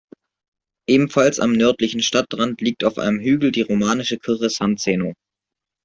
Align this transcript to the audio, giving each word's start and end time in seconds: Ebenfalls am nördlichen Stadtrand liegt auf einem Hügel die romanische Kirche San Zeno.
Ebenfalls 0.89 1.39
am 1.39 1.51
nördlichen 1.51 2.01
Stadtrand 2.01 2.59
liegt 2.59 2.83
auf 2.83 2.97
einem 2.97 3.19
Hügel 3.19 3.51
die 3.51 3.61
romanische 3.61 4.17
Kirche 4.17 4.49
San 4.49 4.75
Zeno. 4.77 5.13